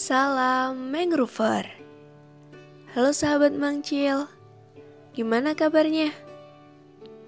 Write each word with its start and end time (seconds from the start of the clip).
Salam 0.00 0.88
Mangrover. 0.88 1.68
Halo 2.96 3.12
sahabat 3.12 3.52
Mangcil. 3.52 4.32
Gimana 5.12 5.52
kabarnya? 5.52 6.08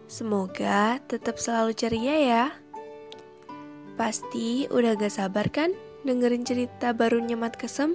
Semoga 0.08 0.96
tetap 1.04 1.36
selalu 1.36 1.76
ceria 1.76 2.16
ya. 2.16 2.44
Pasti 4.00 4.72
udah 4.72 4.96
gak 4.96 5.12
sabar 5.12 5.52
kan 5.52 5.76
dengerin 6.08 6.48
cerita 6.48 6.96
barunya 6.96 7.36
Mat 7.36 7.60
Kesem? 7.60 7.92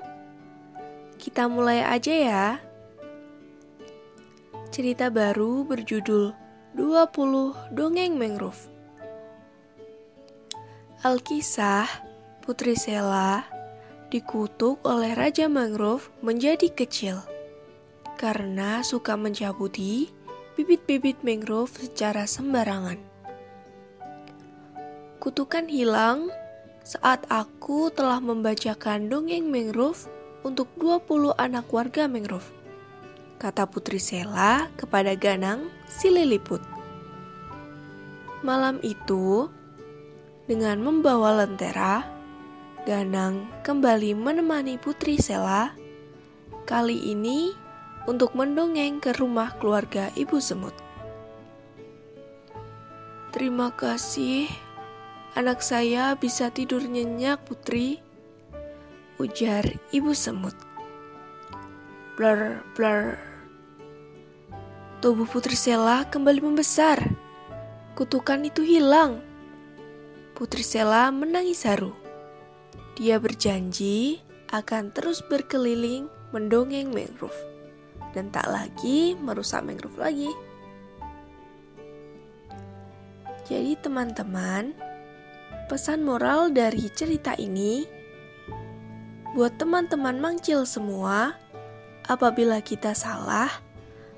Kita 1.18 1.50
mulai 1.50 1.82
aja 1.82 2.14
ya. 2.14 2.46
Cerita 4.70 5.10
baru 5.10 5.66
berjudul 5.66 6.38
20 6.78 7.74
Dongeng 7.74 8.14
Mangrove. 8.14 8.70
Alkisah 11.02 11.90
Putri 12.46 12.78
Sela 12.78 13.57
dikutuk 14.08 14.80
oleh 14.88 15.12
Raja 15.12 15.52
Mangrove 15.52 16.08
menjadi 16.24 16.72
kecil 16.72 17.20
karena 18.18 18.82
suka 18.82 19.14
mencabuti 19.14 20.10
bibit-bibit 20.58 21.22
mangrove 21.22 21.70
secara 21.70 22.26
sembarangan. 22.26 22.98
Kutukan 25.22 25.70
hilang 25.70 26.34
saat 26.82 27.28
aku 27.30 27.94
telah 27.94 28.18
membacakan 28.18 29.06
dongeng 29.12 29.54
mangrove 29.54 30.10
untuk 30.42 30.72
20 30.82 31.38
anak 31.38 31.70
warga 31.70 32.10
mangrove. 32.10 32.50
Kata 33.38 33.70
Putri 33.70 34.02
Sela 34.02 34.66
kepada 34.80 35.14
Ganang 35.14 35.70
si 35.86 36.10
Liliput. 36.10 36.64
Malam 38.42 38.82
itu, 38.82 39.46
dengan 40.50 40.82
membawa 40.82 41.46
lentera, 41.46 42.17
Ganang 42.88 43.52
kembali 43.68 44.16
menemani 44.16 44.80
Putri 44.80 45.20
Sela, 45.20 45.76
kali 46.64 46.96
ini 47.12 47.52
untuk 48.08 48.32
mendongeng 48.32 49.04
ke 49.04 49.12
rumah 49.12 49.52
keluarga 49.60 50.08
Ibu 50.16 50.40
Semut. 50.40 50.72
Terima 53.36 53.76
kasih, 53.76 54.48
anak 55.36 55.60
saya 55.60 56.16
bisa 56.16 56.48
tidur 56.48 56.80
nyenyak, 56.80 57.44
Putri, 57.44 58.00
ujar 59.20 59.68
Ibu 59.92 60.16
Semut. 60.16 60.56
Blur, 62.16 62.64
blur. 62.72 63.20
Tubuh 65.04 65.28
Putri 65.28 65.60
Sela 65.60 66.08
kembali 66.08 66.40
membesar. 66.40 67.04
Kutukan 68.00 68.48
itu 68.48 68.64
hilang. 68.64 69.20
Putri 70.40 70.64
Sela 70.64 71.12
menangis 71.12 71.68
haru. 71.68 72.07
Dia 72.98 73.22
berjanji 73.22 74.26
akan 74.50 74.90
terus 74.90 75.22
berkeliling 75.22 76.10
mendongeng 76.34 76.90
mangrove 76.90 77.38
dan 78.18 78.34
tak 78.34 78.50
lagi 78.50 79.14
merusak 79.22 79.62
mangrove 79.62 80.02
lagi. 80.02 80.34
Jadi 83.46 83.78
teman-teman, 83.80 84.74
pesan 85.70 86.02
moral 86.02 86.50
dari 86.50 86.90
cerita 86.90 87.38
ini 87.38 87.86
buat 89.38 89.62
teman-teman 89.62 90.18
mangcil 90.18 90.66
semua, 90.66 91.38
apabila 92.10 92.60
kita 92.66 92.98
salah, 92.98 93.62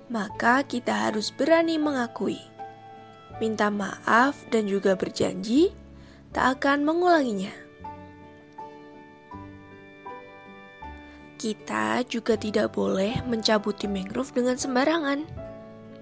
maka 0.07 0.63
kita 0.63 1.11
harus 1.11 1.35
berani 1.35 1.75
mengakui, 1.75 2.39
minta 3.43 3.67
maaf 3.67 4.39
dan 4.47 4.71
juga 4.71 4.95
berjanji 4.95 5.75
tak 6.31 6.63
akan 6.63 6.87
mengulanginya. 6.87 7.68
Kita 11.39 12.03
juga 12.03 12.35
tidak 12.35 12.75
boleh 12.75 13.23
mencabuti 13.23 13.87
mangrove 13.87 14.35
dengan 14.35 14.59
sembarangan. 14.59 15.23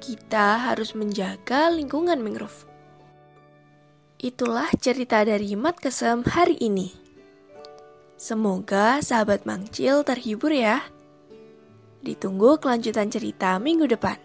Kita 0.01 0.65
harus 0.65 0.97
menjaga 0.97 1.69
lingkungan 1.69 2.17
mangrove. 2.17 2.65
Itulah 4.17 4.65
cerita 4.81 5.21
dari 5.21 5.53
Mat 5.53 5.77
Kesem 5.77 6.25
hari 6.25 6.57
ini. 6.57 6.89
Semoga 8.17 8.97
sahabat 8.97 9.45
Mangcil 9.45 10.01
terhibur 10.01 10.49
ya. 10.49 10.81
Ditunggu 12.01 12.57
kelanjutan 12.57 13.13
cerita 13.13 13.61
minggu 13.61 13.85
depan. 13.85 14.17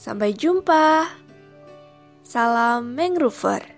Sampai 0.00 0.32
jumpa. 0.32 1.12
Salam 2.24 2.96
Mangrover. 2.96 3.77